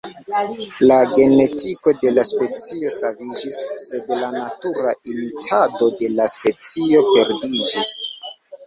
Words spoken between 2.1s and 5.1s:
la specio saviĝis, sed la natura